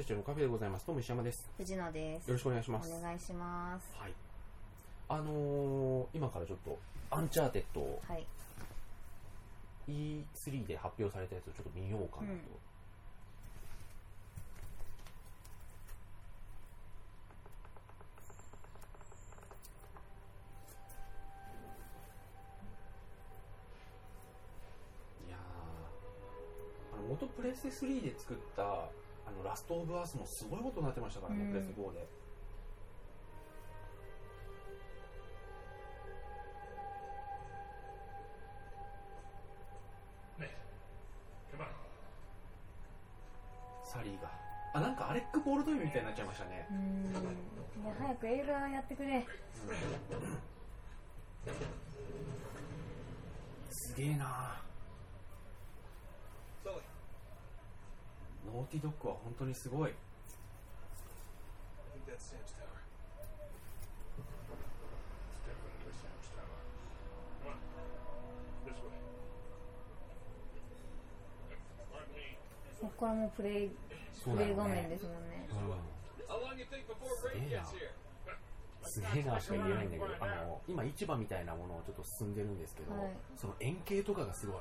[0.00, 0.86] えー、羊たちのカフェでございます。
[0.86, 1.50] どうも石山です。
[1.58, 2.28] 藤野です。
[2.28, 2.90] よろしくお願いします。
[2.90, 3.86] お願いします。
[3.98, 4.12] はい。
[5.10, 6.78] あのー、今からちょっと、
[7.10, 8.26] アンチャーテッドをはい。
[9.88, 12.32] E3 で発表されたやつをちょっと見ようかなと。
[12.32, 12.38] うん
[25.26, 28.88] いやーあの元プレステ3で作った
[29.30, 32.08] あのラストオブアースもすごいことになってましたからね、うんプレステ4で。
[43.84, 44.30] サリーが。
[44.72, 46.64] あ、なんかアレック・ボールドウィンみたいになっちゃいましたね。
[46.70, 47.10] うーん。
[47.10, 49.26] いや、早く映画やってくれ。
[53.68, 54.62] すげえな
[58.52, 59.92] ノーティドックは本当にすごい。
[73.00, 73.72] こはもうプレイ、ね、
[77.48, 77.64] げえな。
[78.84, 79.40] すげえな。
[79.40, 82.92] しか言えないんだけど、あの今市場みたいなものをちょっと進んでるんですけど、
[83.38, 84.60] その円形とかがすごい。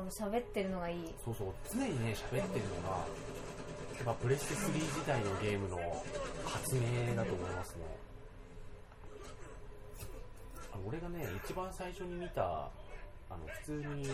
[0.00, 1.14] この喋ってるのがいい。
[1.22, 5.76] そうそう、常にね、喋ってるのが、やっぱプレステ3自体のゲームの
[6.46, 7.84] 発明だと思いますね。
[10.86, 12.42] 俺がね、一番最初に見た、
[13.28, 14.08] あの、普通に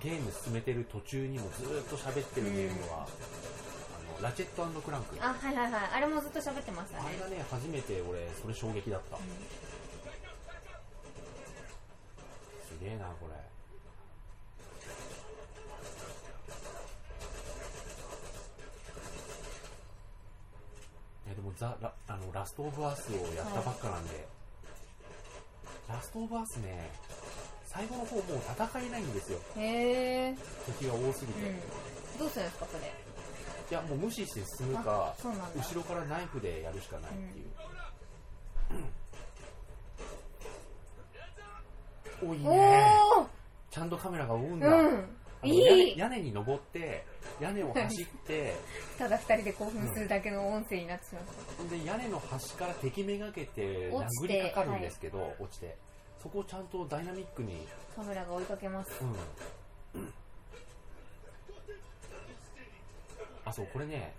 [0.00, 5.16] ゲーム進めてる途中にもずーっと喋ってるゲームは、あの、ラチェットクランク。
[5.20, 5.82] あ、はいはいはい。
[5.96, 7.04] あれもずっと喋ってましたね。
[7.06, 9.18] あれがね、初めて俺、それ衝撃だった。
[9.18, 9.22] す
[12.80, 13.53] げえな、これ。
[21.56, 24.26] ザラあのラストオブアースをやったばっかなんで、
[25.88, 26.90] ラストオブアースね
[27.66, 29.38] 最後の方もう戦えないんですよ。
[29.56, 30.36] へえ。
[30.78, 31.58] 敵が多すぎて、いうん。
[32.18, 32.92] どうするんですか、それ？
[33.70, 37.42] やもう無視して進むか後ろからナイフでやるしかないってい
[42.26, 42.86] う、おいいね。
[43.70, 45.08] ちゃんとカメラが追うんだ、うん。
[45.42, 45.98] いい。
[45.98, 47.04] 屋根に登って
[47.40, 48.54] 屋根を走って
[48.98, 51.24] ただ二人で興奮するだけの音声になってしまっ
[51.68, 51.76] た。
[51.76, 55.76] で屋根の端から敵めがけて殴りかかるんですけど、落ちて
[56.22, 58.90] そこをちゃんとダイナミックに、カメラが追いかけます。
[59.94, 60.12] うん、
[63.44, 64.14] あそうこれね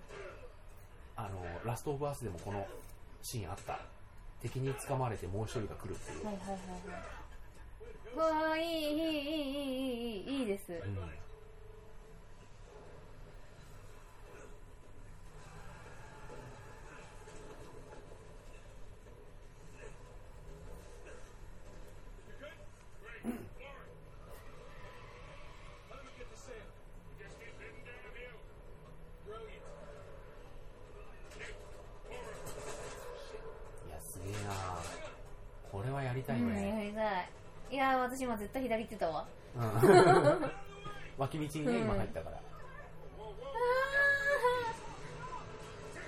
[1.15, 2.67] あのラストオブアースでもこの
[3.23, 3.79] シーンあった
[4.41, 8.51] 敵に掴まれてもう一人が来るっていう、はいはいはいはい。
[8.51, 9.31] わい、いい、いい、い
[10.25, 10.71] い、いい、いいです。
[10.71, 10.97] うん
[33.87, 34.79] いやすげえな
[35.71, 37.29] これはやりたいうん、ね、やりたい。
[37.71, 38.09] いやー、
[38.55, 39.27] 私今絶対左行ってたわ。
[39.55, 40.51] うん。
[41.19, 41.81] 脇道にね、うん。
[41.81, 42.39] 今入ったから。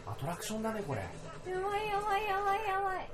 [0.05, 1.01] アトラクションだねこれ。
[1.01, 1.07] や
[1.61, 3.09] ばいやばいやばいやばい。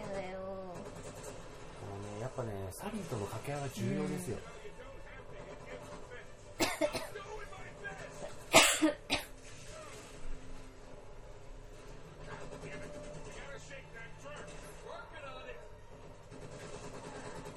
[0.00, 4.38] やだよこのねやっぱねサリーとの掛け合いは重要ですよ、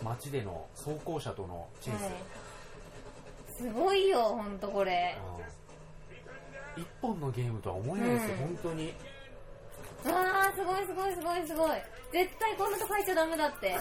[0.04, 0.42] 街で
[1.20, 2.14] の走行車とのチェイス、はい。
[3.58, 5.18] すごいよ、ほんとこれ。
[5.36, 5.50] うん
[6.78, 8.94] 一本のゲームとは思えないですよ、うん本当に
[10.06, 11.72] あー、すごいすごいすごいすごい。
[12.14, 13.78] 絶対こんなとこ入っちゃダメだって。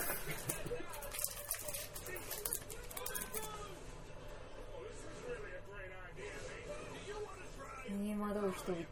[7.89, 8.85] 逃げ惑う人々。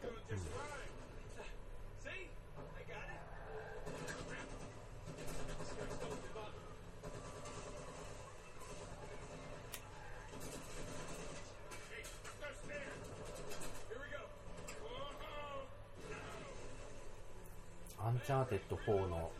[18.27, 19.31] チャーテッド4の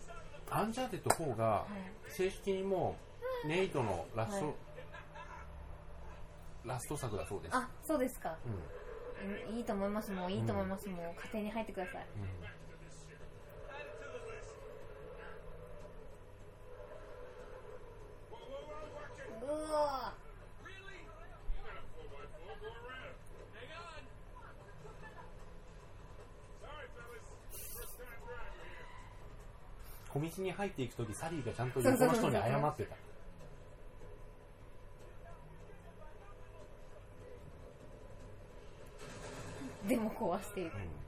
[0.49, 1.65] アンチャーテッド4がは
[2.07, 2.09] い。
[2.09, 2.95] 正式にも
[3.43, 4.55] うネイトのラスト、はい。
[6.63, 7.55] ラスト作だそうです。
[7.57, 8.37] あそうですか。
[8.45, 9.49] うん。
[9.49, 12.05] うんいいと思いますもういいと思います、もう家庭に入ってください。
[12.15, 12.56] うん
[30.17, 32.95] 小道に入っていくときサリーがちゃんと横の人に謝ってた
[39.87, 41.07] でも壊しているうん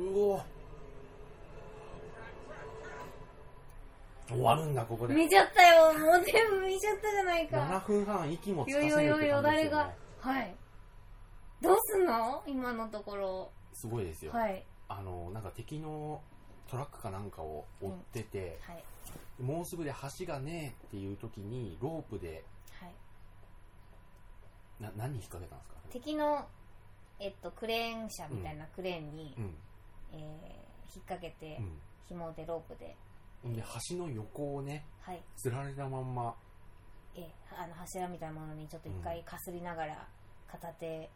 [0.00, 0.40] ううお。
[4.28, 5.14] 終わるんだここで。
[5.14, 5.92] 見ちゃったよ。
[5.92, 7.50] もう全部見ちゃったじゃない7
[7.80, 9.86] か分半息もつよかせるってよよよ感じですよ、誰が？
[9.86, 10.54] ね、はい。
[11.60, 12.42] どうすんの？
[12.46, 13.50] 今のところ。
[13.74, 14.64] すごいですよ、はい。
[14.88, 16.22] あのなんか敵の
[16.70, 18.84] トラックかなんかを追ってて、はい。
[19.42, 22.44] もうすぐで橋がねえっていう時にロープで
[22.80, 22.94] はい。
[24.80, 25.76] な何引っ掛けたんですか？
[25.92, 26.46] 敵の
[27.18, 29.54] えっとクレーン車みたいなクレーンに、うん
[30.12, 30.60] えー
[30.92, 31.80] 引っ掛けて、うん。
[32.08, 32.96] 紐でロープで。
[33.44, 35.22] で橋の横をねはい。
[35.36, 36.34] つられたまんま。
[37.14, 40.08] えーあの柱みたいなものにちょっと一回かすりながら、
[40.48, 41.10] 片手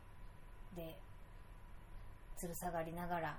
[0.77, 0.99] で
[2.37, 3.39] つる下がりながら。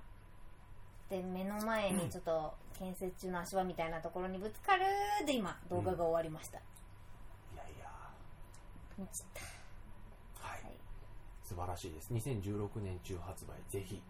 [1.09, 4.85] で目の前にちょっと建設中の足場みたいなところにぶつかる
[5.25, 6.61] で今動画が終わりました、い
[7.55, 7.89] やいや。
[8.97, 9.41] 見ちった。
[10.47, 10.73] はい、はい。
[11.43, 12.11] 素晴らしいです。
[12.11, 13.51] 2016年中発売。
[13.69, 14.01] ぜひ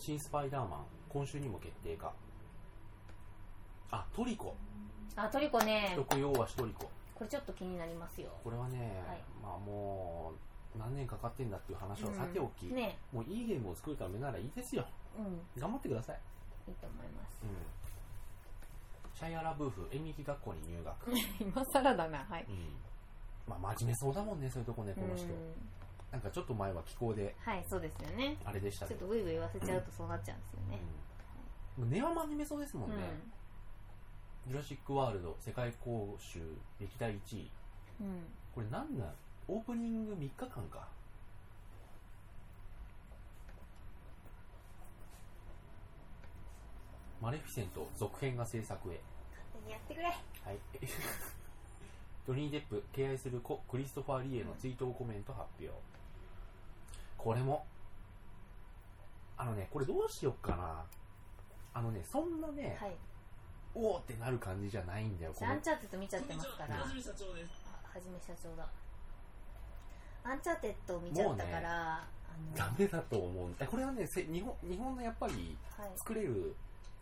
[0.00, 2.12] 新スパイダーマン今週にも決定か。
[3.90, 4.56] あトリコ。
[5.14, 5.92] あトリコね。
[5.96, 6.90] 特用はトリコ。
[7.14, 8.30] これちょっと気になりますよ。
[8.42, 9.20] これはね、はい。
[9.42, 10.32] まあも
[10.74, 12.98] う何年かかってんだっていう話はさておき、うんね。
[13.12, 14.86] もういいゲームを作るためならいいですよ。
[15.18, 15.60] うん。
[15.60, 16.20] 頑張ってください、
[16.68, 17.38] いいと思います。
[17.42, 22.24] うん、シャイアラブーフ演劇学校に入学、 今更だな。
[22.24, 22.46] はい。
[22.48, 22.76] うん。
[23.50, 25.30] まあ、真面目そうだもんねそういうとこねこの人、うん
[26.12, 28.36] なんかちょっと前は気候ではいそうですよね。
[28.44, 29.00] あれでしたけど。
[29.00, 30.80] ちょっとブイブイ言わせちゃうとそうなっちゃうんですよね。
[31.78, 32.96] うん、根は真面目そうですもんね、
[34.46, 34.52] うん。
[34.52, 36.40] ジュラシック・ワールド世界公衆
[36.80, 37.50] 歴代1位。
[38.00, 38.24] うん。
[38.54, 38.88] これなん
[39.46, 40.88] オープニング3日間か。
[47.20, 49.00] マレフィセント続編が制作へ。
[49.30, 50.06] 勝手にやってくれ。
[50.06, 50.58] はい。
[52.26, 55.72] ジョニー・デップ敬愛する故クリストファー・リーへの追悼コメント発表
[57.22, 57.66] これも。
[59.36, 60.84] あのねこれどうしよっかな。
[61.72, 62.96] あのねそんなね、はい。
[63.74, 65.32] おーってなる感じじゃないんだよ。
[65.34, 66.76] このアンチャーテッド見ちゃってますから。
[66.76, 67.50] はじめ社長です。
[67.66, 68.68] あはじめ社長だ。
[70.24, 72.04] アンチャーテッドを見ちゃったから、
[72.54, 75.90] ダメだと思うえこれはねせ日本日本のやっぱりはい。
[75.96, 76.54] 作れる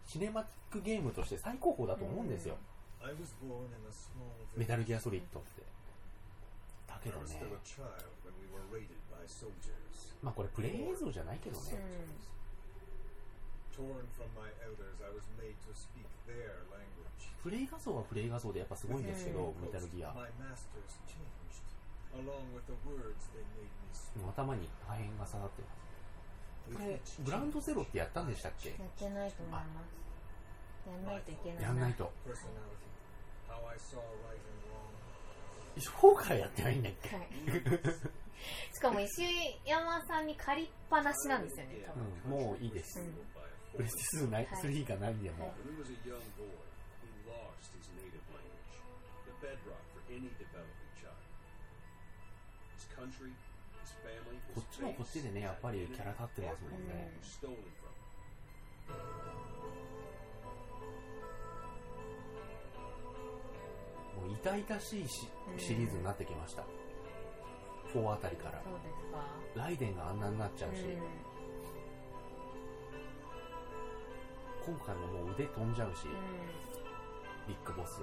[0.07, 2.57] シネマティックゲームとして最高峰だと思うんですよ、
[3.03, 4.69] I was born in a small メ village.
[4.69, 5.63] タルギアソリッドって。
[5.63, 5.67] だ
[10.23, 11.79] まあこれプレイ映像じゃないけどね。
[17.43, 20.13] プレイ画像はプレイ画像でやっぱすごいんですけど、メタルギア。
[24.29, 25.69] 頭に破片が下がってま。
[27.25, 28.71] グランドゼロってやったんでしたっけ？
[28.71, 28.79] やっ。
[29.09, 29.23] んな
[31.17, 31.31] いと。
[31.63, 32.13] やんないと。
[35.81, 36.77] フォかやってない。
[36.77, 36.93] んだっ、
[38.75, 39.23] しかも石
[39.67, 41.85] 山さんに借りっぱなしなんですよね、
[42.27, 43.13] うん、もういいです、うん、
[43.77, 45.53] プレステ2、はい、3日何でも、
[54.55, 57.11] こっちもこっちでねやっぱりキャラ立ってますもんね、
[64.29, 66.63] 痛々しいシリーズになってきました、
[67.95, 68.61] 4あたりから。
[68.63, 71.29] そうですかライデンがあんなになっちゃうし、うん
[74.69, 78.03] 今回ももう腕飛んじゃうし、うビッグボス。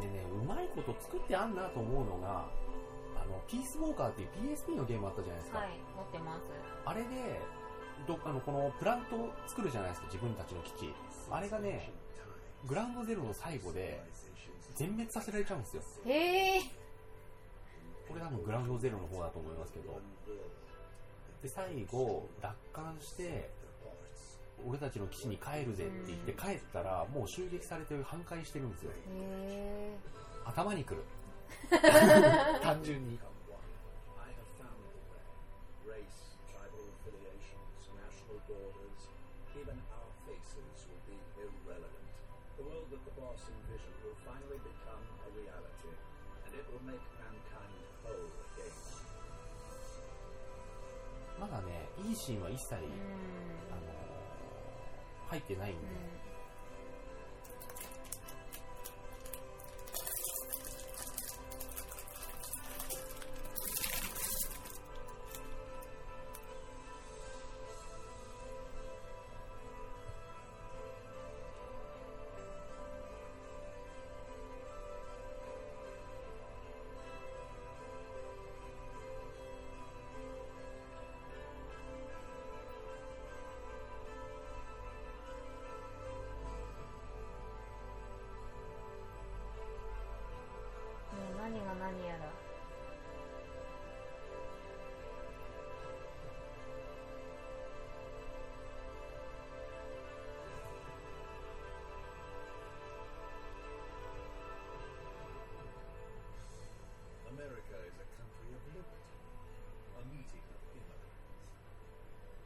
[0.00, 2.50] でねうまいこと作ってあんなと思うのが
[3.14, 6.42] あのピースウォーカーっていう PSP のゲームあったじゃないですか、んはい持ってます。
[6.84, 7.40] あれで
[8.06, 10.94] どあのこのプラントを作るじゃないですか自分たちの基地
[11.30, 11.90] あれがね
[12.66, 14.02] グラウンドゼロの最後で
[14.74, 15.82] 全滅させられちゃうんですよ。
[16.06, 16.60] へえ
[18.08, 20.00] これ多分グラウンドゼロの方だと思いますけど。
[21.42, 23.50] で最後奪還して
[24.64, 28.92] 俺たちの基地に帰るぜって言って帰ったらもう襲撃されて反壊してるんですよ。
[29.08, 29.96] へ
[30.44, 31.02] 頭にくる。
[32.62, 33.18] 単純に
[46.86, 48.14] make mankind whole
[48.56, 48.72] again.
[51.40, 52.82] まだねいいシーンは一切、あの
[55.28, 55.86] 入ってないんで、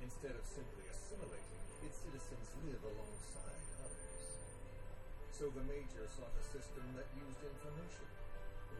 [0.06, 4.06] Instead of simply assimilating, its citizens live alongside others.
[5.34, 8.06] So the major sought a system that used information,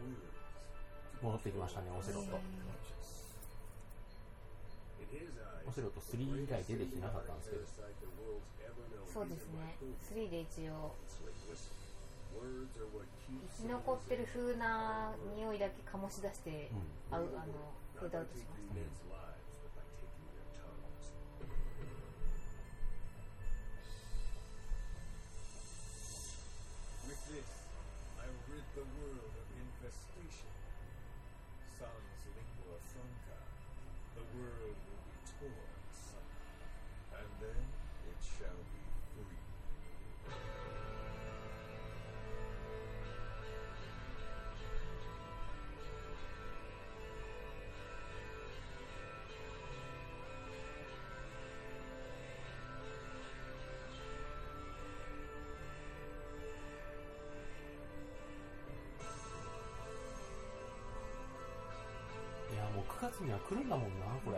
[0.07, 2.37] words, to 戻ってきましたねオセロット
[5.67, 7.65] オセロット3以外出てきてなかったんですけど
[9.11, 10.93] そうですね reason why 3で一応
[13.57, 19.07] 生き残ってる風な匂いだけ醸し出して、うんあうあのフェードアウトしました men's
[63.17, 64.37] 月には来るんだもんなこれ、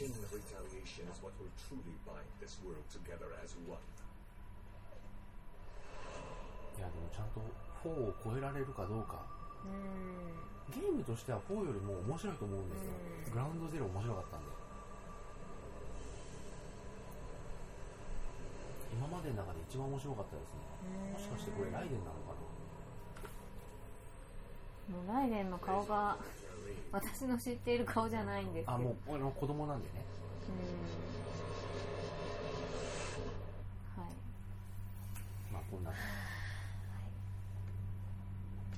[0.00, 3.76] うん「The chin of retaliation is what will truly bind this world together as one.
[6.78, 7.44] いやでもちゃんと
[7.84, 9.26] 4を超えられるかどうか。
[9.64, 10.72] うん。
[10.72, 12.92] ゲームとしては4よりも面白いと思うんですよ、
[13.26, 13.32] うん。
[13.32, 14.50] グラウンドゼロ面白かったんで。
[18.92, 21.12] 今までの中で一番面白かったですね。
[21.12, 22.30] もしかしてこれライデンなのか
[24.90, 26.16] もうライデンの顔が
[26.92, 28.72] 私の知っている顔じゃないんですけど。
[28.72, 30.04] あもう俺の子供なんでね。
[33.96, 34.02] うん。
[34.02, 34.12] はい。
[35.52, 35.98] まあこんな、はい、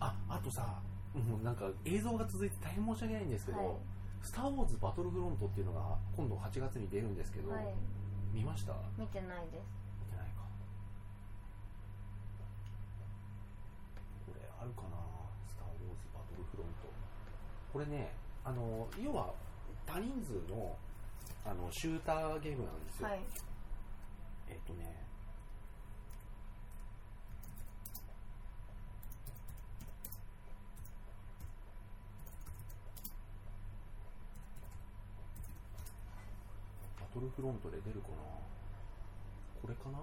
[0.00, 0.80] ああとさ
[1.14, 3.76] もうなんか映像が続いて大変申し訳ないんですけど、はい
[4.22, 7.74] 「スター・ウォーズ・バトルフロント」っていうのが今度8月に出るんですけど、はい、
[8.32, 8.74] 見ました？
[8.96, 9.64] 見てないです。
[10.00, 10.42] 見てないか。
[14.26, 14.96] これあるかな？
[17.72, 18.12] これね
[18.44, 19.32] あの要は
[19.86, 20.76] 多人数の
[21.44, 23.20] あのシューターゲームなんですよ、はい。
[24.48, 25.02] えっとね
[37.00, 38.14] バトルフロントで出るかな？
[39.62, 39.98] これかな？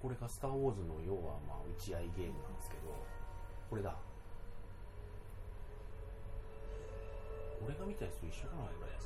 [0.00, 2.94] これがスター・ウォーズの要はまあ打ち合いゲームなんですけど
[3.68, 3.94] これだ。
[7.64, 8.98] 俺が見たやつと一緒かなこれ。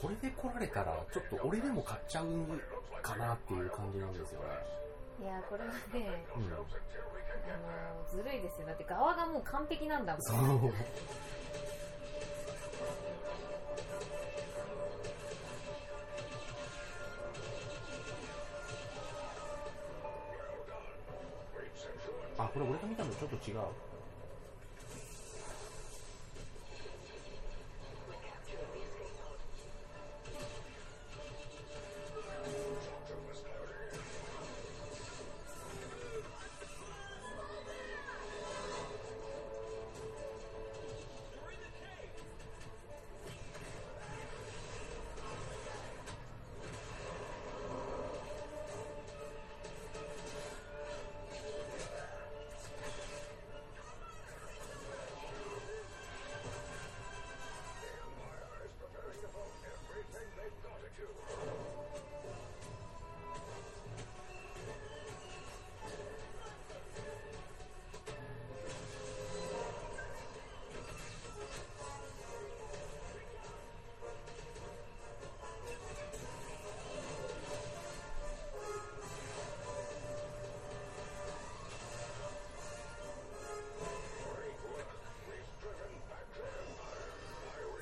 [0.00, 2.26] これで来られたらちょっと俺でも買っちゃう
[3.02, 4.46] かなっていう感じなんですよね。
[5.20, 6.46] いやこれはねうん
[7.50, 7.56] あ
[7.94, 8.66] のずるいですよ。
[8.66, 10.22] だって側がもう完璧なんだもん。
[10.22, 10.36] そう。
[22.38, 23.58] あこれ俺が見たのちょっと違う。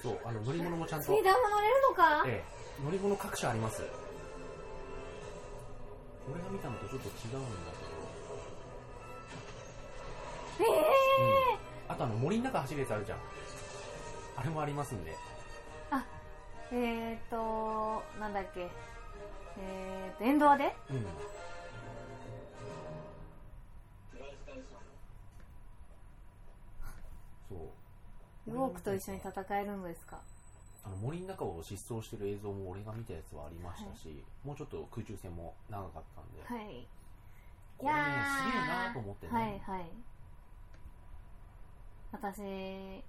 [0.07, 1.07] そうあの乗り物もちゃんと。
[1.07, 2.23] スピーダーも乗れるのか？
[2.29, 2.45] え
[2.79, 3.83] え、乗り物各種あります。
[6.31, 7.49] 俺が見たのとちょっと違うんだ
[10.61, 13.19] ええけど、うん、あとあの森の中走るやつあるじゃん。
[14.37, 15.11] あれもありますんで。
[15.91, 16.01] ー、
[16.73, 18.69] えーとなんだっけ。
[19.59, 20.73] えーとエンドアで？
[20.91, 21.07] うん。
[27.49, 27.59] そう
[28.47, 30.21] ウォークと一緒に戦えるのですか？
[30.85, 36.87] あの森の中を疾走してる映像も俺が見たやつはありましたし、もうちょっと空中戦も長かったんで、はい。
[37.77, 38.05] これねす
[38.53, 39.91] げえなと思ってね、はいはい。
[42.13, 43.03] 私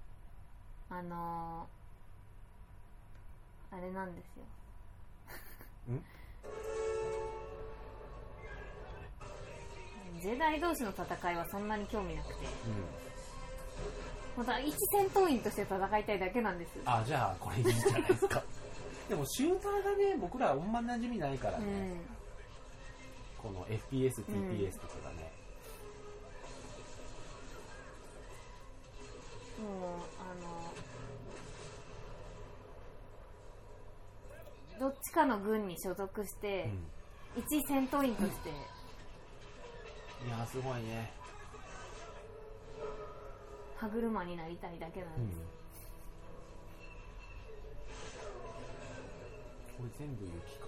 [0.90, 1.68] あの
[3.70, 4.42] あれなんですよ。
[5.94, 6.02] ん？
[10.20, 12.34] ジェダイ同士の戦いはそんなに興味なくて。
[12.34, 12.38] う
[13.04, 13.07] ん
[14.38, 18.40] 本当は一戦闘員として戦いたいだけなんですあじゃあこれいいじゃないですか。
[19.10, 22.00] でもシューターがね僕らあんま馴染みないからうね、ん。
[23.42, 25.32] この FPS、TPS とかがね、
[29.58, 30.00] もう
[34.78, 36.70] あのどっちかの軍に所属して、
[37.36, 41.10] 一戦闘員として、うん、いやーすごいね、
[43.78, 45.28] 歯車になりたいだけなんうん。
[45.30, 45.40] です、
[49.78, 50.66] これ全部雪か。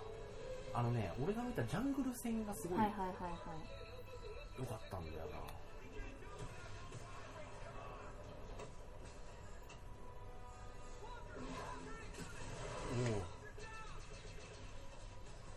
[0.73, 3.29] あのね俺が見たジャングル戦がすごい良はいはいはいは
[4.63, 4.67] い。
[4.67, 5.39] かったんだよな、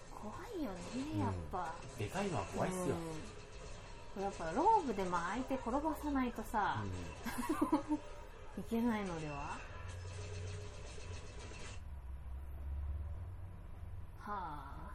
[0.09, 3.32] 怖いよねやっぱ、おおでかいのは怖いっすよ、うん、
[4.21, 6.83] やっぱローブでも相手転ばさないとさ、
[8.57, 9.57] ういけないのでは？
[14.19, 14.93] はあ。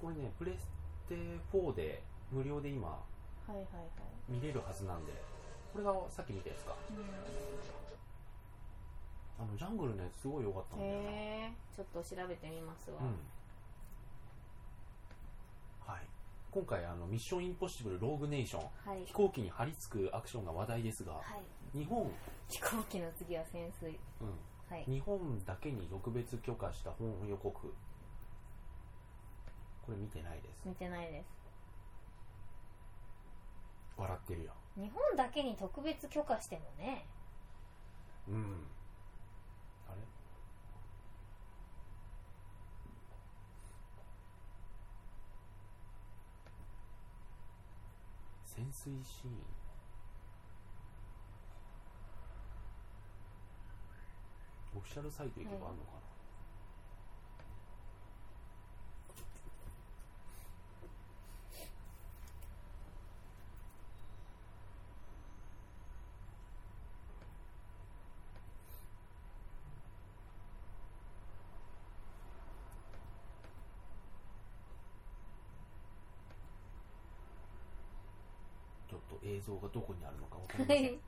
[0.00, 0.68] これねプレス
[1.08, 1.14] テ
[1.52, 3.82] 4で無料で今はいはいは
[4.30, 5.12] い、見れるはずなんで
[5.72, 6.74] これがさっき見たやつか
[9.38, 13.33] あのジャングルのやつすごい良かったんだよな、ちょっと調べてみますわ、うん
[16.54, 19.04] 今回あのミッションインポッシブルローグネーションはい。
[19.06, 21.20] 飛行機に張り付くアクションが話題ですがは
[21.74, 21.76] い。
[21.76, 22.08] 日本、
[22.48, 23.98] 飛行機の次は潜水。
[24.20, 24.28] うん、
[24.70, 24.84] はい。
[24.88, 27.74] 日本だけに特別許可した本予告。
[29.82, 30.68] これ見てないです。
[30.68, 31.26] 見てないです。
[33.96, 34.52] 笑ってるよ。
[34.76, 37.04] 日本だけに特別許可してもね。
[38.28, 38.66] うん
[39.88, 39.96] あれ
[48.56, 49.32] 潜水シーン。
[54.76, 56.13] オフィシャルサイト行けばあるのかな、
[79.24, 80.98] 映像がどこにあるのかわかりません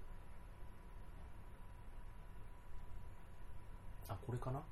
[4.09, 4.63] あこれかな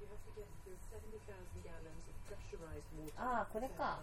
[0.00, 3.12] You have to get through 70,000 gallons of pressurized water.
[3.18, 4.00] ああこれか.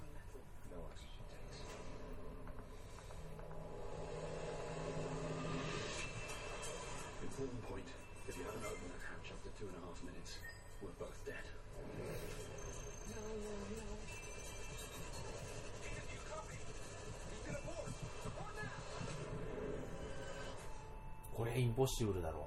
[7.23, 7.87] Important point.
[8.27, 10.37] If you haven't opened that hatch after two and a half minutes,
[10.81, 11.46] we're both dead.
[21.57, 22.45] インポッシブルだろ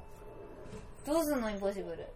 [1.04, 1.06] う。
[1.06, 2.06] どうすんのインポッシブル？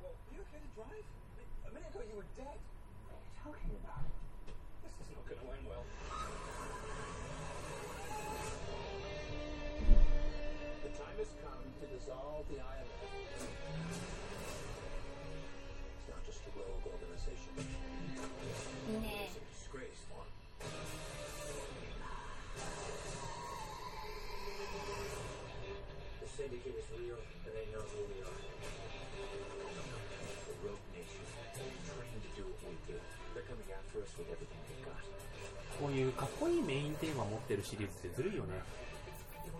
[37.65, 38.55] シリーズってずるいよね。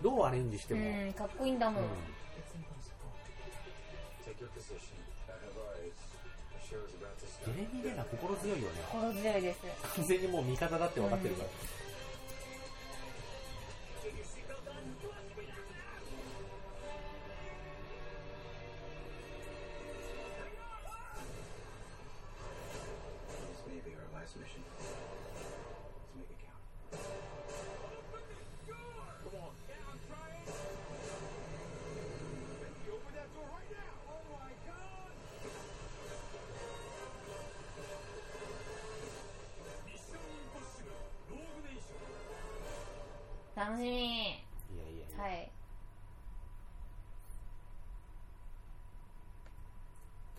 [0.03, 1.89] どうアレンジしてうも、んかっこいいんだもん、うん。
[7.45, 8.81] レミー・レナ心強いよね。
[8.91, 9.59] 心強いです。
[9.95, 11.49] 完全にもう味方だって分かってるから、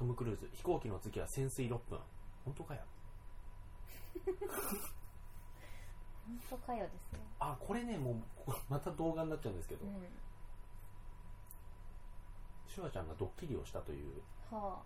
[0.07, 1.99] ム・クルーズ飛行機の次は潜水6分。
[2.45, 2.81] 本当かよ。
[4.25, 4.35] 本
[6.51, 7.21] 当かよですね。
[7.39, 9.93] あこれねもうこまた動画になっちゃうんですけど、うん。
[12.69, 14.23] シュワちゃんがドッキリをしたという。
[14.51, 14.83] は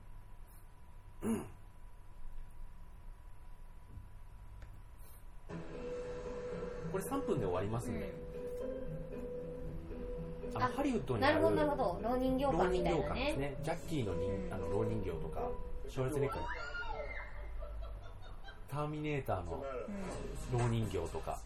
[6.91, 8.05] これ3分で終わりますあ、んで、う
[10.65, 12.01] あのハリウッドん、にあるなるほどなるほど。
[12.03, 13.33] 老人形老館みたいなね。
[13.37, 13.57] ね。
[13.63, 14.53] ジャッキーの人、うん。
[14.53, 15.49] あの老人形とか
[15.89, 16.31] シュワルツェネッ
[18.71, 19.65] ターミネーターの
[20.53, 21.39] 老人形とか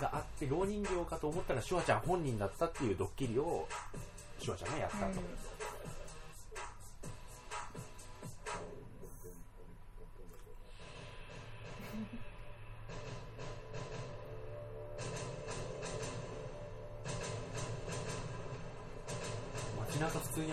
[0.00, 3.68] があって老人形かと思ったらシュワちゃん本人だったっていうドッキリを
[4.38, 5.49] シュワちゃんがやったと、うん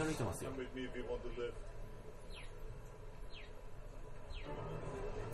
[0.07, 0.51] 歩いてますよ.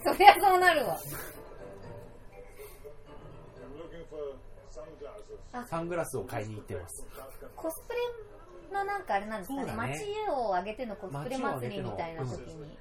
[0.03, 0.97] そりゃそうなるわ.
[5.69, 7.05] サングラスを買いに行ってます。
[7.55, 7.99] コスプレ
[8.73, 9.65] のなんかあれなんですかね。
[9.65, 9.73] ね。
[9.73, 12.77] 街を挙げてのコスプレ祭りみたいな時に。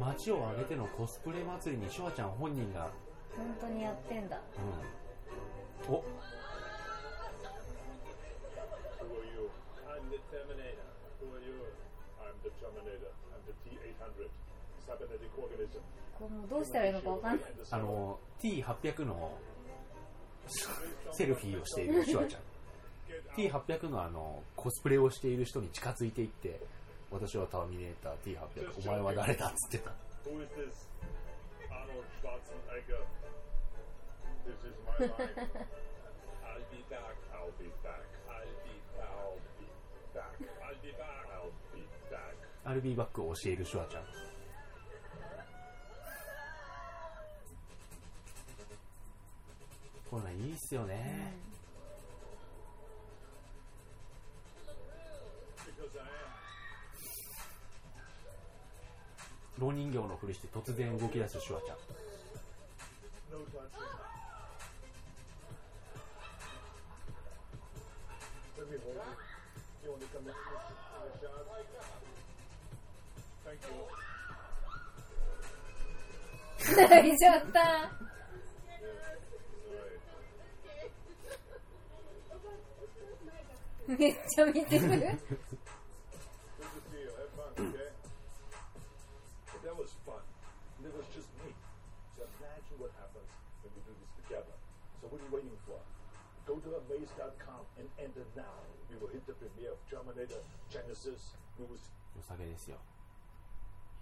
[0.00, 2.90] 街を挙げてのコスプレ祭りにシュワちゃん本人が、
[3.36, 4.40] 本当にやってんだ。
[5.88, 6.02] うん、お
[16.24, 19.36] これもうどうしたらいいのかわかんないあの T800 の
[21.12, 22.42] セルフィーをしているシュワちゃん
[23.36, 26.60] T800 のあのコスプレをしている人に近づいていって
[27.10, 29.90] 私はターミネーター T800 お前は誰だっつってた
[30.24, 30.88] Who is this?
[31.68, 33.04] Arnold Schwarzenegger.
[34.46, 35.12] This is my life.
[36.40, 37.16] I'll be back.
[37.36, 38.00] I'll be back.
[38.24, 39.68] I'll be I'll be
[40.14, 40.32] back.
[40.64, 41.28] I'll be back.
[41.36, 42.36] I'll be back.
[42.64, 44.23] アルビーバックを教えるシュワちゃん
[50.30, 51.34] いいっすよね、
[60.46, 61.76] う、突然動き出すシュワちゃん
[76.94, 78.03] 泣いちゃった。
[83.86, 85.18] めっちゃ見てる。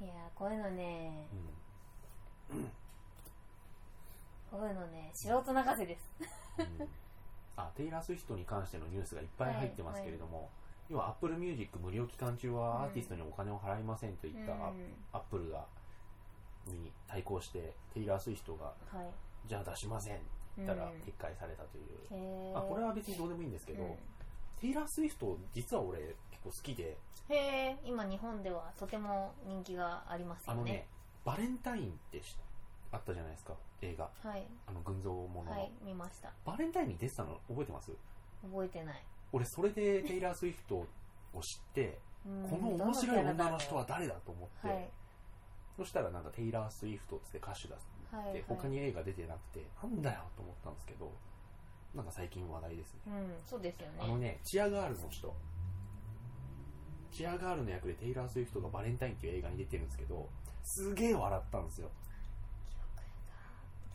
[0.03, 1.29] いやこういうのね、
[4.51, 6.11] こういうのね素人泣かせです、
[7.57, 10.51] あテイラー・スウィフトに関してのニュースがいっぱい入ってますけれども、
[10.89, 14.61] 要は Apple Music 無料期間中はアーティストにお金を払いませんといった、うん。
[15.13, 15.65] アップルが
[16.67, 19.49] に対抗してテイラー・スウィフトがはい。
[19.49, 20.25] じゃあ出しませんって
[20.59, 20.91] 言ったらうん。
[21.01, 23.95] 撤回されたという、まあ、これは別にどうでもいいんですけど、うん。
[24.61, 25.99] テイラー・スウィフト実は俺
[26.31, 26.97] 結構好きで。
[27.29, 30.61] へえ、今日本ではとても人気がありますよね。
[30.61, 30.87] あのね。
[31.25, 32.35] バレンタインってし
[32.93, 34.09] あったじゃないですか映画。
[34.23, 36.31] はい、あの群像ものの、はい、見ました。
[36.45, 37.41] バレンタインに出てたの？
[37.49, 37.91] 覚えてます？
[38.43, 39.03] 覚えてない。
[39.33, 40.87] 俺それでテイラー・スウィフトを
[41.41, 44.91] 知ってうんこの面白い女の人は誰だと思って、はい、
[45.77, 46.31] そしたらなんか。
[46.31, 48.45] テイラー・スウィフトっつって歌手だって、はい、はい。
[48.47, 51.11] 他に映画出てなくてなんだよと思ったんですけど
[51.95, 53.01] なんか最近話題ですね。
[53.07, 53.93] うん、そうですよね。
[54.01, 55.35] あのねチアガールの人。
[57.11, 60.27] チアガールの役でテイラー・スウィフトがバレンタインっていう映画に出てるんですけど
[60.65, 61.91] すげえ笑ったんですよ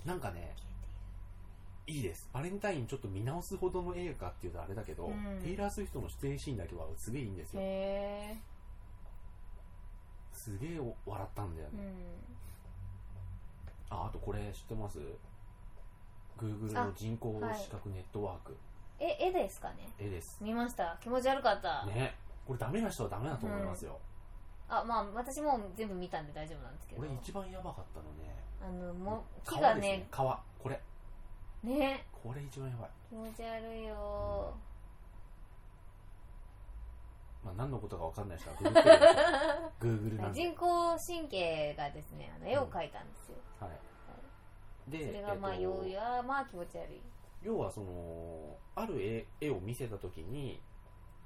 [0.08, 0.56] なんかね
[1.86, 2.30] いいです。
[2.34, 5.42] バレンタインちょっと見直すほどの映画かっていうとあれだけど、うん。
[5.42, 7.62] テイラー・スウィフトの出演シーンだけはすげえいいんですよ。
[10.32, 11.74] すげえ笑ったんだよね、
[13.92, 13.98] うん。
[13.98, 15.00] ああとこれ知ってます
[16.38, 18.56] ？Google の人工視覚ネットワーク、
[19.00, 19.90] え、絵ですかね？
[20.00, 20.38] 絵です。
[20.42, 20.98] 見ました。
[21.02, 21.86] 気持ち悪かった。
[21.86, 22.16] ね。
[22.46, 24.00] これダメな人はダメだと思いますよ、
[24.70, 27.02] あ、まあ、私も全部見たんで大丈夫なんですけど。
[27.02, 30.82] 俺一番やばかったのねあの、もう、木がねね、皮これ。
[31.64, 34.54] ね、これ一番やばい、気持ち悪いよ。
[37.44, 39.22] まあ、何のことか分かんない人はググってくださ
[39.54, 39.74] い。
[39.82, 43.38] Google なんで、人工神経がですね、あの絵を描いたんですよ。
[43.60, 43.68] は
[44.88, 47.02] い、でそれがまあ、えっとようや、まあ気持ち悪い。
[47.44, 50.60] 要はそのある絵絵を見せた時に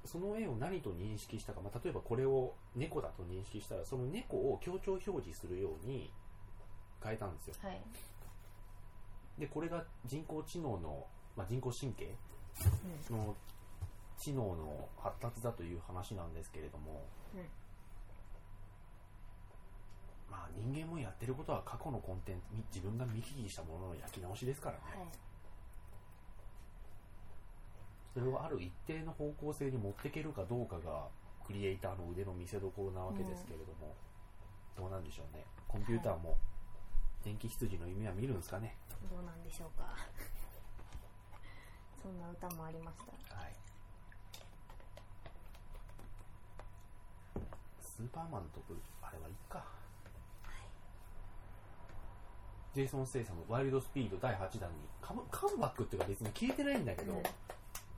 [0.04, 6.10] その絵を何と認識したか、まあ、例えばこれを猫だと認識したらその猫を強調表示するように
[7.02, 7.54] 変えたんですよ。
[7.62, 7.80] はい。
[9.38, 12.14] でこれが人工知能の、まあ、人工神経
[13.10, 13.16] うん。
[13.16, 13.34] の
[14.18, 17.40] 知能の発達だという話なんですけれども、うん。
[20.30, 25.06] まあ人間もやってることは過去のコンテンツみ自分が見聞きしたものの焼き直しですからね、はい。
[28.14, 31.08] それをある一定の方向性に持っていけるかどうかが
[31.46, 33.94] クリエイターの腕の見せ所なわけですけれども、
[34.76, 35.44] どうなんでしょうね。
[35.66, 36.36] コンピューターも
[37.24, 38.76] 電気羊の夢は見るんですかね？
[39.10, 39.96] どうなんでしょうか。
[42.02, 43.36] そんな歌もありました。
[43.36, 43.56] はい。
[47.80, 49.64] スーパーマンとぶあれはいいか、
[52.74, 57.22] ジェイソン・ステイサムワイルドスピード第8弾にカムカムバックっていうか別に消えてないんだけど、うん。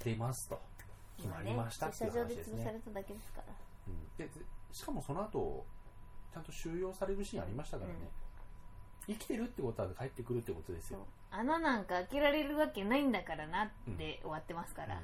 [0.01, 0.61] 出ますと。
[1.17, 2.63] 決まりましたっていう話ですね。
[2.63, 3.55] 潰されただけですから。
[3.89, 4.09] うん。
[4.17, 5.65] ででしかもその後
[6.33, 8.11] ちゃんと収容されるシーンありましたからね、
[9.07, 15.01] 生きてるってことは帰ってくるってことですよ、穴なんか開けられるわけないんだからなって終わってますから、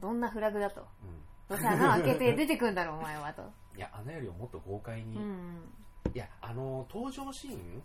[0.00, 0.86] どんなフラグだと。
[1.02, 1.08] うん。
[1.10, 3.42] うんどうせ穴を開けて出てくんだろ お前はと、
[3.74, 5.72] いや穴よりももっと豪快に、うん
[6.14, 7.82] いやあの登場シーン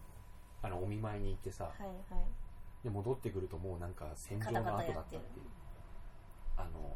[0.61, 2.25] あのお見舞いに行ってさ、はいはい。
[2.83, 5.21] で戻ってくるともうなんか戦場の後だったっていう。
[6.55, 6.95] あの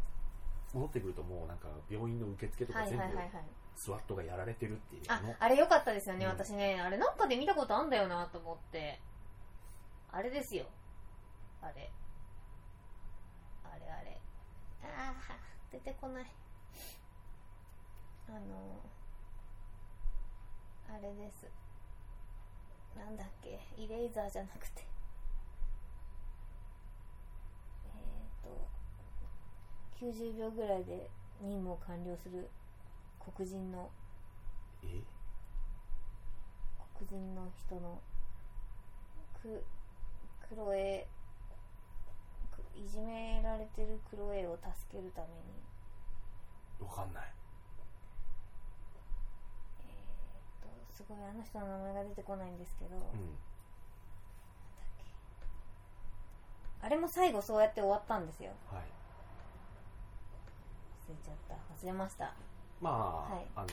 [0.74, 3.44] 戻ってくるともうなんか病院の受付とかはい全部はいはいはい
[3.78, 5.36] スワットがやられてるっていうあの。
[5.40, 6.32] あれ良かったですよね、うん。
[6.32, 9.00] 私ねあれなんかで見たことあんだよなと思って。
[10.12, 10.66] あれですよ。
[11.62, 11.92] あれ。
[13.64, 14.20] あれあれ。
[14.84, 15.36] ああ
[15.72, 16.26] 出てこない。
[18.30, 18.82] あの
[20.90, 21.46] あれです。
[22.98, 23.60] なんだっけ。
[23.78, 24.88] イレイザーじゃなくて。
[27.86, 28.00] え
[28.40, 31.12] っ、と90秒ぐらいで
[31.42, 32.50] 任務を完了する
[33.36, 33.90] 黒人の。
[34.84, 35.02] え？
[36.98, 38.00] 黒人の人の。
[39.42, 39.64] く
[40.50, 41.08] クロエ
[42.52, 46.88] くいじめられてるクロエを助けるために。
[46.88, 47.24] わかんない。
[49.88, 53.02] えー、とすごいあの人の名前が出てこないんですけど、うん。
[56.82, 58.52] あれも最後そうやって終わったんですよ。
[58.72, 58.82] はい。
[61.10, 61.54] 忘れちゃった。
[61.56, 62.34] 忘れました
[62.82, 62.90] ま
[63.30, 63.48] あ、はい。
[63.56, 63.72] あのー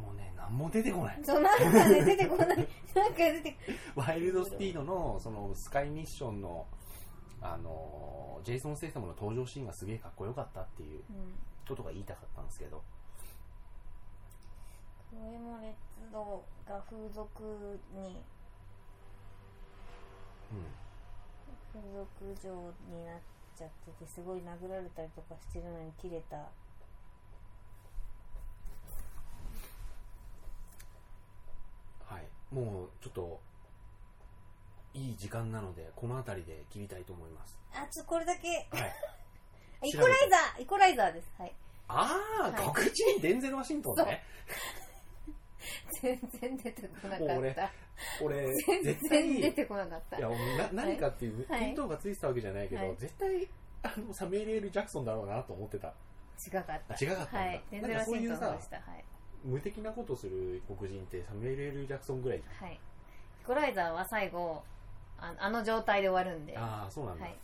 [0.00, 1.20] もうね何も出てこない。
[1.22, 2.48] そうなんかね出てこない。
[2.94, 3.56] なんか出て
[3.94, 6.66] ワイルドスピードのそのスカイミッションの
[7.42, 11.38] あのージェイソン・セイサムの登場シーンがすげえかっこよかったっていううん。
[11.68, 12.82] ことが言いたかったんですけど。
[15.10, 15.72] クロエモレッ
[16.06, 18.24] ツドが風俗に
[20.52, 20.64] うん。
[21.72, 23.20] 風俗嬢になっ
[23.62, 26.36] ちゃっててすごい殴られたりとかしてるのに切れた。
[26.36, 26.42] は
[32.18, 32.54] い。
[32.54, 33.40] もうちょっと
[34.94, 37.56] いい時間なのでこの辺りで切りたいと思います。
[37.72, 38.48] あちょこれだけ。
[38.76, 38.92] はい。
[39.90, 41.32] イコライザーイコライザーです。
[41.38, 41.54] はい。
[41.88, 42.52] ああ、はい。
[42.66, 44.24] 告知にデンゼル・ワシントンね
[46.00, 47.70] 全然出てこなかもう俺った。
[48.22, 50.18] 俺全絶対然出てこなかった。
[50.18, 50.34] いやな
[50.72, 51.70] 何かっていうはい。
[51.70, 52.96] 見当がついてたわけじゃないけど、はい。
[52.96, 53.48] 絶対
[53.82, 55.92] あのサミュエル・ジャクソンだろうなと思ってた。
[56.46, 56.74] 違かった。
[56.74, 57.38] あ違かったんだ。
[57.38, 57.62] はい。
[57.70, 58.76] デンゼル・ワシントンでした。
[58.76, 59.04] はい、
[59.44, 64.62] 無敵なことする黒人ってサミュエル・ジャクソンぐらいじはい、イコライザーは最後
[65.18, 66.56] ああの状態で終わるんで。
[66.56, 67.24] ゃんああそうなんだ。
[67.24, 67.36] はい。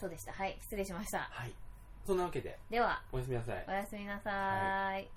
[0.00, 0.32] そうでした。
[0.32, 0.56] はい。
[0.60, 1.18] 失礼しました。
[1.30, 1.52] はい。
[2.06, 3.02] そんなわけででは。
[3.12, 3.64] おやすみなさい。
[3.68, 5.08] おやすみなさーい